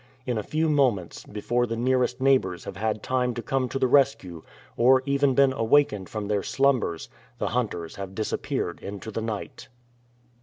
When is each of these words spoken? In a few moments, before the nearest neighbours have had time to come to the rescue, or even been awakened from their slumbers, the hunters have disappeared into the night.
In 0.25 0.35
a 0.35 0.41
few 0.41 0.67
moments, 0.67 1.27
before 1.27 1.67
the 1.67 1.75
nearest 1.77 2.19
neighbours 2.19 2.63
have 2.63 2.75
had 2.75 3.03
time 3.03 3.35
to 3.35 3.41
come 3.43 3.69
to 3.69 3.77
the 3.77 3.85
rescue, 3.85 4.41
or 4.75 5.03
even 5.05 5.35
been 5.35 5.53
awakened 5.53 6.09
from 6.09 6.27
their 6.27 6.41
slumbers, 6.41 7.07
the 7.37 7.49
hunters 7.49 7.97
have 7.97 8.15
disappeared 8.15 8.79
into 8.81 9.11
the 9.11 9.21
night. 9.21 9.67